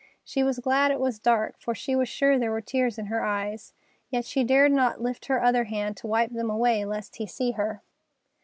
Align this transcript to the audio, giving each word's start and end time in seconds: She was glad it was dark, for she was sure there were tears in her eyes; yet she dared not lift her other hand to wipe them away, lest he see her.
She 0.23 0.41
was 0.41 0.57
glad 0.57 0.89
it 0.89 0.99
was 0.99 1.19
dark, 1.19 1.59
for 1.59 1.75
she 1.75 1.95
was 1.95 2.09
sure 2.09 2.39
there 2.39 2.49
were 2.49 2.59
tears 2.59 2.97
in 2.97 3.05
her 3.05 3.23
eyes; 3.23 3.75
yet 4.09 4.25
she 4.25 4.43
dared 4.43 4.71
not 4.71 4.99
lift 4.99 5.27
her 5.27 5.43
other 5.43 5.65
hand 5.65 5.95
to 5.97 6.07
wipe 6.07 6.31
them 6.31 6.49
away, 6.49 6.83
lest 6.85 7.17
he 7.17 7.27
see 7.27 7.51
her. 7.51 7.83